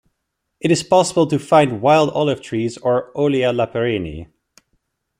It 0.59 0.71
is 0.71 0.81
possible 0.81 1.27
to 1.27 1.37
find 1.37 1.79
wild 1.79 2.09
olive 2.09 2.41
trees, 2.41 2.75
or 2.79 3.11
"Olea 3.15 3.53
lapperrini". 3.53 4.25